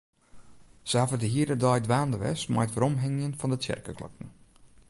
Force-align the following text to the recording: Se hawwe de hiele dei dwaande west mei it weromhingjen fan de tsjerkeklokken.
Se 0.89 0.95
hawwe 0.99 1.17
de 1.23 1.27
hiele 1.33 1.55
dei 1.63 1.79
dwaande 1.85 2.17
west 2.23 2.47
mei 2.53 2.65
it 2.65 2.73
weromhingjen 2.75 3.37
fan 3.39 3.51
de 3.53 3.57
tsjerkeklokken. 3.59 4.29